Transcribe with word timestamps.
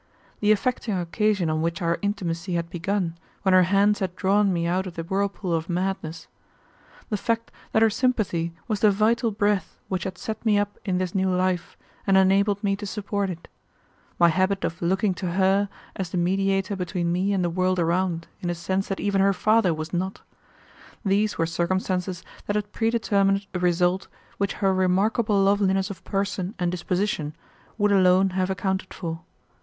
The 0.39 0.51
affecting 0.51 0.97
occasion 0.97 1.47
on 1.51 1.61
which 1.61 1.79
our 1.79 1.99
intimacy 2.01 2.55
had 2.55 2.71
begun, 2.71 3.19
when 3.43 3.53
her 3.53 3.61
hands 3.69 3.99
had 3.99 4.15
drawn 4.15 4.51
me 4.51 4.65
out 4.65 4.87
of 4.87 4.95
the 4.95 5.03
whirlpool 5.03 5.53
of 5.53 5.69
madness; 5.69 6.27
the 7.09 7.17
fact 7.17 7.51
that 7.71 7.83
her 7.83 7.89
sympathy 7.91 8.51
was 8.67 8.79
the 8.79 8.89
vital 8.89 9.29
breath 9.29 9.77
which 9.89 10.05
had 10.05 10.17
set 10.17 10.43
me 10.43 10.57
up 10.57 10.79
in 10.83 10.97
this 10.97 11.13
new 11.13 11.29
life 11.29 11.77
and 12.07 12.17
enabled 12.17 12.63
me 12.63 12.75
to 12.77 12.85
support 12.87 13.29
it; 13.29 13.47
my 14.17 14.29
habit 14.29 14.63
of 14.65 14.81
looking 14.81 15.13
to 15.13 15.33
her 15.33 15.69
as 15.95 16.09
the 16.09 16.17
mediator 16.17 16.75
between 16.75 17.11
me 17.11 17.31
and 17.31 17.43
the 17.45 17.47
world 17.51 17.77
around 17.77 18.27
in 18.39 18.49
a 18.49 18.55
sense 18.55 18.87
that 18.87 18.99
even 18.99 19.21
her 19.21 19.33
father 19.33 19.71
was 19.71 19.93
not, 19.93 20.21
these 21.05 21.37
were 21.37 21.45
circumstances 21.45 22.23
that 22.47 22.55
had 22.55 22.71
predetermined 22.73 23.45
a 23.53 23.59
result 23.59 24.07
which 24.39 24.53
her 24.53 24.73
remarkable 24.73 25.39
loveliness 25.43 25.91
of 25.91 26.03
person 26.03 26.55
and 26.57 26.71
disposition 26.71 27.35
would 27.77 27.91
alone 27.91 28.31
have 28.31 28.49
accounted 28.49 28.91
for. 28.95 29.19